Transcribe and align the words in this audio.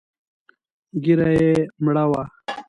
ږيره 1.03 1.29
يې 1.39 1.51
مړه 1.83 2.03
وه. 2.11 2.21